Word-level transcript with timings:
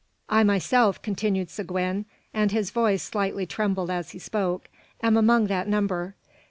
"I 0.29 0.43
myself," 0.43 0.99
continued 1.03 1.51
Seguin, 1.51 2.05
and 2.33 2.51
his 2.51 2.71
voice 2.71 3.03
slightly 3.03 3.45
trembled 3.45 3.91
as 3.91 4.13
he 4.13 4.17
spoke, 4.17 4.67
"am 5.03 5.15
among 5.15 5.45
that 5.45 5.67
number. 5.67 6.15